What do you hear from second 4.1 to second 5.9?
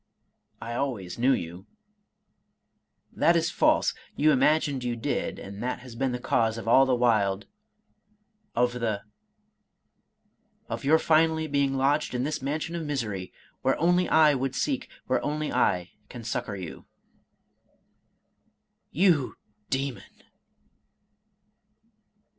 you imagined you did, and that